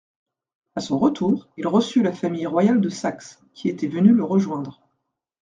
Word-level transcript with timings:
À 0.75 0.79
son 0.81 0.97
retour, 0.97 1.47
il 1.57 1.67
reçut 1.67 2.01
la 2.01 2.11
famille 2.11 2.47
royale 2.47 2.81
de 2.81 2.89
Saxe, 2.89 3.39
qui 3.53 3.69
était 3.69 3.85
venue 3.85 4.13
le 4.13 4.23
rejoindre. 4.23 4.81